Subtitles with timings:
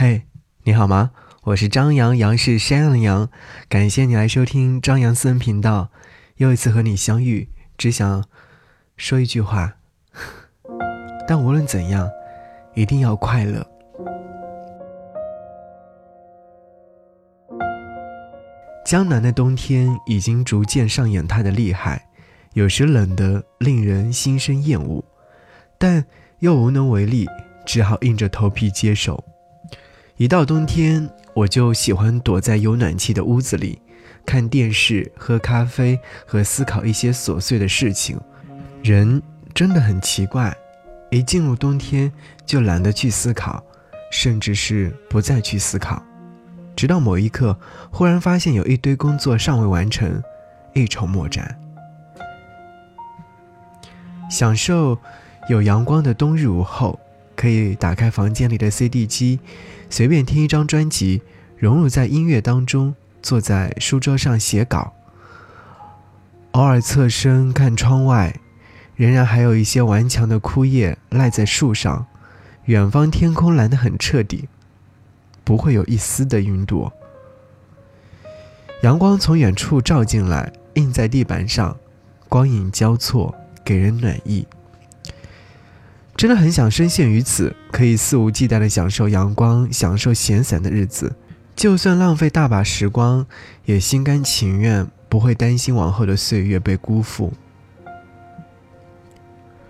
[0.00, 0.22] 嘿，
[0.62, 1.10] 你好吗？
[1.42, 3.28] 我是张扬，杨是山羊的羊。
[3.68, 5.88] 感谢你来收听张扬私人频道。
[6.36, 8.24] 又一次和你相遇，只想
[8.96, 9.74] 说一句话。
[11.26, 12.08] 但无论怎样，
[12.76, 13.66] 一定要快乐。
[18.86, 22.06] 江南的冬天已经逐渐上演它的厉害，
[22.52, 25.04] 有时冷得令人心生厌恶，
[25.76, 26.04] 但
[26.38, 27.26] 又无能为力，
[27.66, 29.24] 只好硬着头皮接受。
[30.18, 33.80] 一到冬天，我就喜欢躲在有暖气的屋子里，
[34.26, 38.18] 看电视、喝咖啡和思考一些琐碎的事情。
[38.82, 39.22] 人
[39.54, 40.52] 真的很奇怪，
[41.12, 42.12] 一进入冬天
[42.44, 43.62] 就懒得去思考，
[44.10, 46.02] 甚至是不再去思考，
[46.74, 47.56] 直到某一刻，
[47.92, 50.20] 忽然发现有一堆工作尚未完成，
[50.74, 51.56] 一筹莫展。
[54.28, 54.98] 享受
[55.48, 56.98] 有阳光的冬日午后。
[57.38, 59.38] 可以打开房间里的 CD 机，
[59.88, 61.22] 随便听一张专辑，
[61.56, 64.92] 融入在音乐当中，坐在书桌上写稿。
[66.50, 68.40] 偶尔侧身看窗外，
[68.96, 72.06] 仍然还有一些顽强的枯叶赖在树上。
[72.64, 74.48] 远方天空蓝得很彻底，
[75.44, 76.92] 不会有一丝的云朵。
[78.82, 81.76] 阳光从远处照进来，映在地板上，
[82.28, 83.32] 光影交错，
[83.64, 84.44] 给人暖意。
[86.18, 91.14] 真的很想深陷于此，可以肆无忌惮地享受阳光、享受闲散的日子，
[91.54, 93.24] 就算浪费大把时光，
[93.66, 97.32] 也心甘情愿，不会担心往后的岁月被辜负。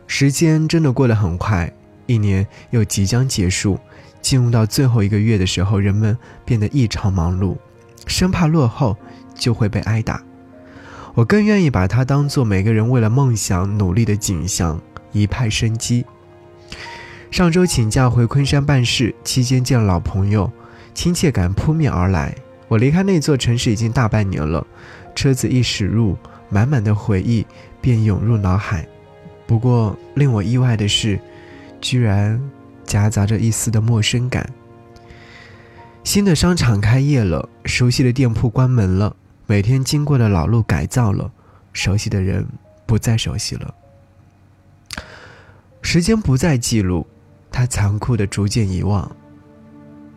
[0.06, 1.70] 时间真的过得很快，
[2.06, 3.78] 一年又即将结束，
[4.22, 7.58] 进入到最后一个月的时候，人们变得异常忙碌，
[8.06, 8.96] 生怕落后
[9.34, 10.22] 就会被挨打。
[11.12, 14.80] 我更愿意把它当做每个人为了梦想努力的景象，
[15.12, 16.06] 一派生机。
[17.30, 20.50] 上周请假回昆山办事，期间见老朋友，
[20.94, 22.34] 亲切感扑面而来。
[22.68, 24.66] 我离开那座城市已经大半年了，
[25.14, 26.16] 车子一驶入，
[26.48, 27.46] 满满的回忆
[27.80, 28.86] 便涌入脑海。
[29.46, 31.18] 不过令我意外的是，
[31.80, 32.40] 居然
[32.84, 34.48] 夹杂着一丝的陌生感。
[36.04, 39.14] 新的商场开业了，熟悉的店铺关门了，
[39.46, 41.30] 每天经过的老路改造了，
[41.72, 42.46] 熟悉的人
[42.86, 43.74] 不再熟悉了。
[45.82, 47.06] 时间不再记录。
[47.50, 49.10] 他残酷的逐渐遗忘。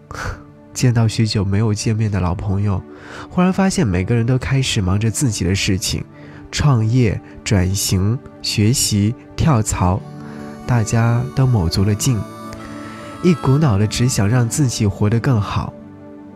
[0.73, 2.81] 见到许久没有见面的老朋友，
[3.29, 6.03] 忽然发现每个人都开始忙着自己的事情，
[6.51, 10.01] 创业、转型、学习、跳槽，
[10.65, 12.19] 大家都卯足了劲，
[13.21, 15.73] 一股脑的只想让自己活得更好。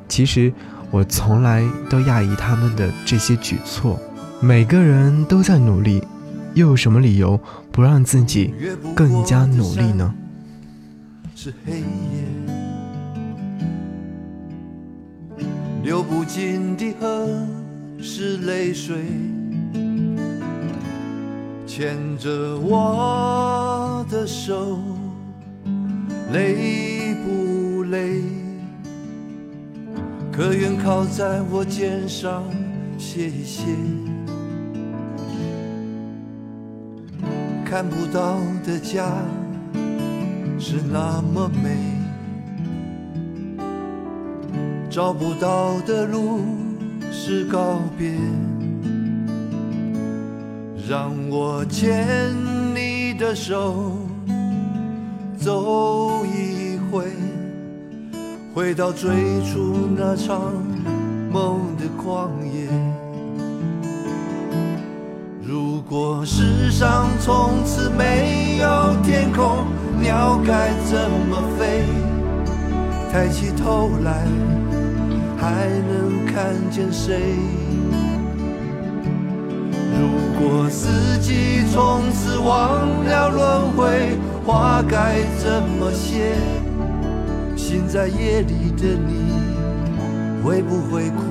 [0.07, 0.51] 其实
[0.91, 3.99] 我从来都讶异他们的这些举措。
[4.41, 6.03] 每个人都在努力，
[6.55, 7.39] 又有什么理由
[7.71, 8.53] 不让自己
[8.95, 10.13] 更加努力呢？
[11.35, 11.85] 是黑夜，
[15.83, 17.27] 流不尽的河
[18.01, 18.95] 是泪水，
[21.67, 24.79] 牵着我的手，
[26.31, 28.23] 累不累？
[30.31, 32.43] 可愿靠在我肩上
[32.97, 33.65] 歇一歇？
[37.65, 39.11] 看不到的家。
[40.57, 41.77] 是那么美，
[44.89, 46.39] 找不到的路
[47.11, 48.13] 是告别，
[50.89, 52.33] 让我牵
[52.73, 53.97] 你的手
[55.37, 57.11] 走一回，
[58.53, 59.11] 回到最
[59.43, 60.53] 初那场
[61.31, 62.94] 梦的旷野。
[65.87, 69.67] 如果世上从此没有天空。
[70.01, 70.97] 鸟该怎
[71.29, 71.83] 么飞？
[73.11, 74.25] 抬起头来，
[75.37, 77.35] 还能看见谁？
[79.93, 80.09] 如
[80.39, 86.33] 果四季从此忘了轮回，花该怎么谢？
[87.55, 89.31] 心在夜里的你，
[90.43, 91.21] 会不会枯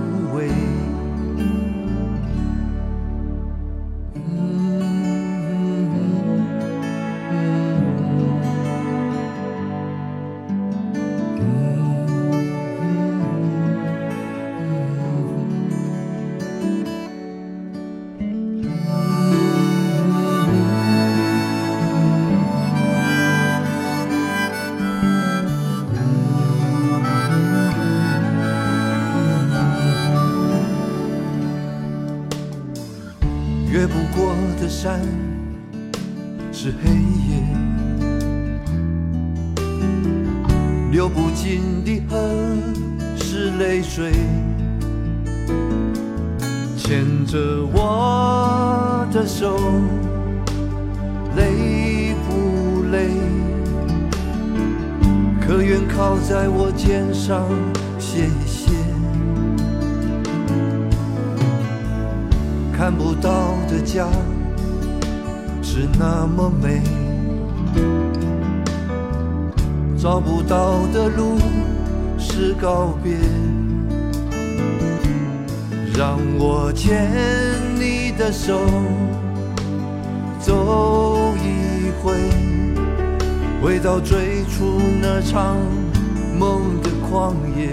[34.84, 35.00] 山
[36.52, 37.42] 是黑夜，
[40.92, 42.18] 流不尽的恨
[43.16, 44.12] 是泪水，
[46.76, 47.38] 牵着
[47.72, 49.56] 我的手，
[51.34, 53.08] 累不累？
[55.40, 57.48] 可愿靠在我肩上
[57.98, 58.70] 歇一歇？
[62.76, 64.06] 看不到的家
[65.76, 66.80] 是那么美。
[69.98, 71.36] 找不到的路
[72.16, 73.16] 是告别，
[75.98, 77.10] 让我牵
[77.74, 78.60] 你的手
[80.38, 82.12] 走一回，
[83.60, 85.56] 回到最初那场
[86.38, 87.72] 梦的旷野。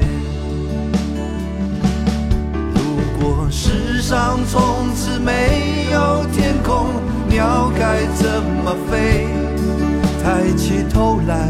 [2.74, 2.80] 如
[3.20, 6.88] 果世上从此没有天空，
[7.32, 9.26] 鸟该怎么飞？
[10.22, 11.50] 抬起头来。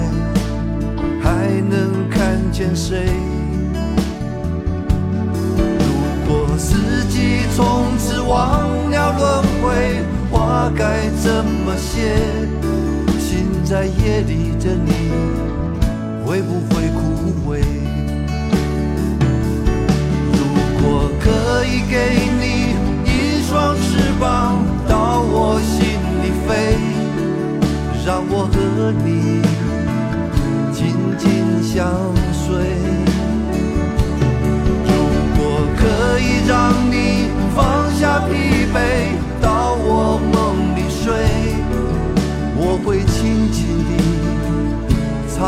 [1.24, 3.06] 还能看见谁？
[5.56, 5.84] 如
[6.28, 12.16] 果四季从此忘了轮回，花该怎么谢？
[13.20, 14.92] 心在夜里的你，
[16.26, 17.81] 会不会枯萎？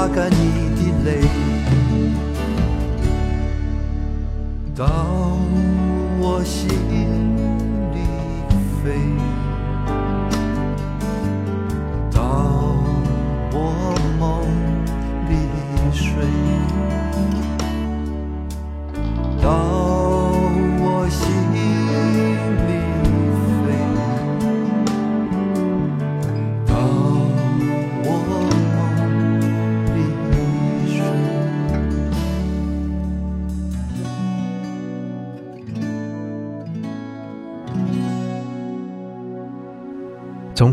[0.03, 0.35] 擦干你
[0.75, 1.21] 的泪。
[4.75, 4.85] 到
[6.19, 6.82] 我心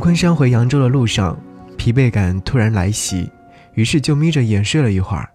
[0.00, 1.38] 昆山回扬州的路上，
[1.76, 3.31] 疲惫感突然来袭，
[3.75, 5.29] 于是就眯着眼睡了一会儿。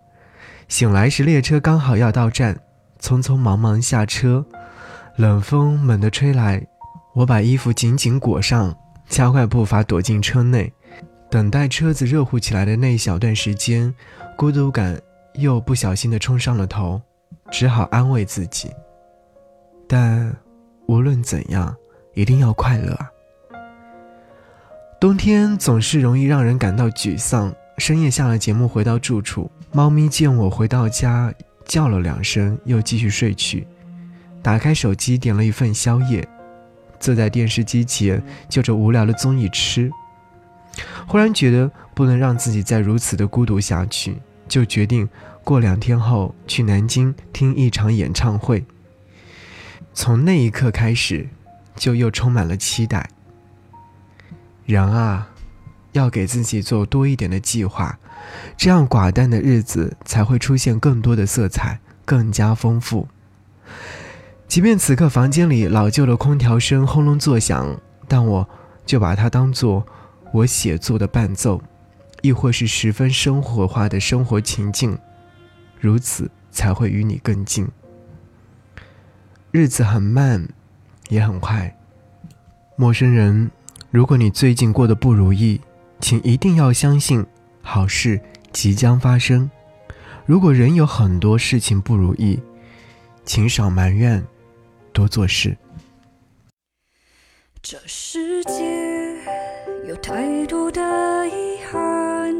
[0.67, 2.59] 醒来时，列车刚好要到站，
[2.99, 4.43] 匆匆忙忙下车，
[5.17, 6.65] 冷风猛地吹来，
[7.13, 8.75] 我把衣服紧紧裹上，
[9.07, 10.73] 加快步伐躲进车内。
[11.29, 13.93] 等待车子热乎起来的那一小段时间，
[14.35, 14.99] 孤独感
[15.35, 17.01] 又不小心地冲上了头，
[17.51, 18.71] 只好安慰自己。
[19.87, 20.35] 但
[20.87, 21.75] 无论怎样，
[22.13, 23.11] 一定要快乐啊！
[25.05, 27.53] 冬天总是容易让人感到沮丧。
[27.77, 31.31] 深夜下了节目，回到住处，猫咪见我回到家，
[31.63, 33.67] 叫了两声，又继续睡去。
[34.41, 36.27] 打开手机，点了一份宵夜，
[36.99, 38.19] 坐在电视机前，
[38.49, 39.91] 就着无聊的综艺吃。
[41.05, 44.17] 忽然觉得不能让自己再如此的孤独下去，
[44.47, 45.07] 就决定
[45.43, 48.65] 过两天后去南京听一场演唱会。
[49.93, 51.29] 从那一刻开始，
[51.75, 53.07] 就又充满了期待。
[54.65, 55.29] 人啊，
[55.91, 57.99] 要给自己做多一点的计划，
[58.57, 63.07] 这样寡淡的日子才会出现更多的色彩，更加丰富。
[64.47, 68.49] 即便此刻房间里老旧的空调声轰隆作响，但我
[68.85, 69.85] 就把它当做
[70.31, 71.61] 我写作的伴奏，
[72.21, 74.97] 亦或是十分生活化的生活情境，
[75.79, 77.67] 如此才会与你更近。
[79.51, 80.47] 日子很慢，
[81.09, 81.77] 也很快，
[82.75, 83.51] 陌生人。
[83.95, 85.61] 如果你最近过得不如意，
[86.01, 87.25] 请一定要相信
[87.61, 88.19] 好事
[88.51, 89.49] 即将发生。
[90.25, 92.37] 如果人有很多事情不如意，
[93.23, 94.21] 请少埋怨，
[94.91, 95.55] 多做事。
[97.61, 99.15] 这世界
[99.87, 102.35] 有太多的遗憾，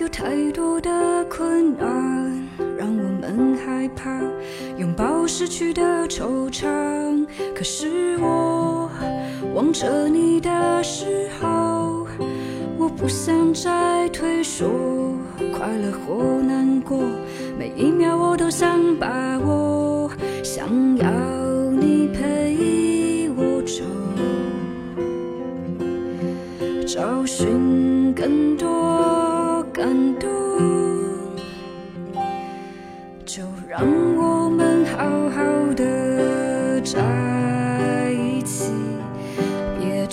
[0.00, 4.20] 有太多的困难，让我们害怕
[4.76, 7.24] 拥抱失去的惆怅。
[7.54, 8.90] 可是我。
[9.54, 12.06] 望着你的时候，
[12.78, 14.66] 我不想再退缩，
[15.54, 16.98] 快乐或难过，
[17.58, 20.10] 每一秒我都想把握，
[20.42, 20.66] 想
[20.96, 21.06] 要
[21.70, 23.84] 你陪我走，
[26.86, 29.86] 找寻更多感
[30.18, 30.30] 动，
[33.26, 33.82] 就让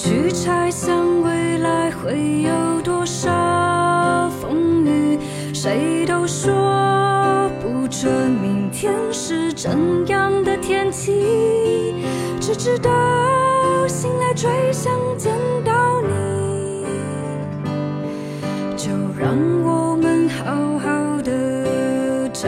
[0.02, 5.20] 去猜想未来会有多少风雨，
[5.54, 7.86] 谁都说不。
[7.90, 9.78] 准明天是怎
[10.08, 11.96] 样的天气，
[12.40, 12.90] 只知道
[13.88, 15.34] 醒来最想见
[15.66, 16.86] 到你。
[18.78, 22.48] 就让我们好好的在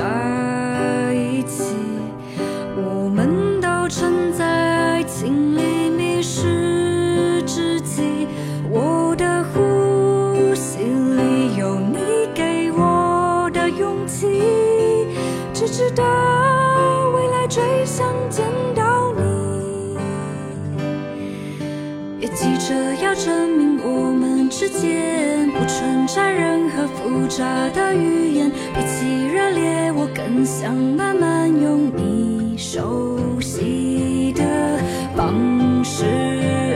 [22.71, 34.79] 这要证明我们之间不存在任何复杂的语言，比起热烈，我更想慢慢用你熟悉的
[35.17, 36.05] 方式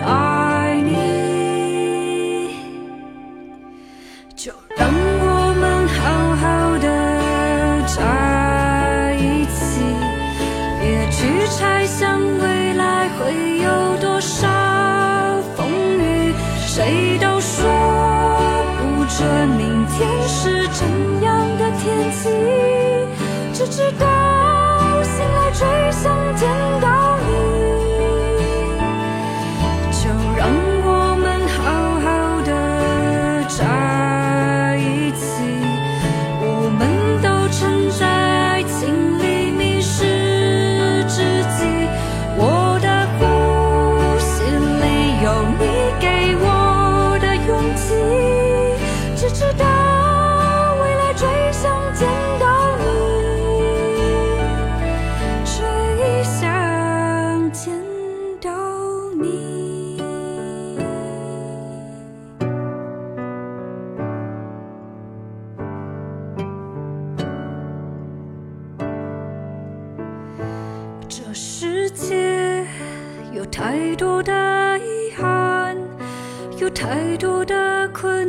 [0.05, 2.57] 爱你。
[4.35, 6.85] 就让我们好好的
[7.87, 9.79] 在一起，
[10.81, 14.45] 别去猜想未来会有多少，
[16.75, 17.63] 谁都说
[18.77, 20.85] 不准明天是怎
[21.21, 22.27] 样的天气，
[23.53, 24.05] 只知道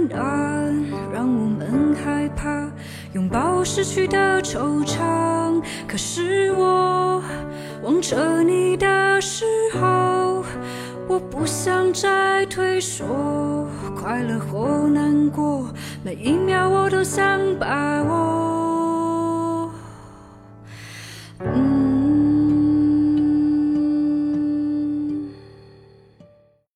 [0.09, 2.71] 的困难，让我们害怕
[3.13, 5.63] 拥抱失去的惆怅。
[5.87, 7.23] 可是我
[7.83, 9.45] 望着你的时
[9.75, 10.45] 候，
[11.09, 15.67] 我不想再退缩，快乐或难过，
[16.03, 18.76] 每一秒我都想把握。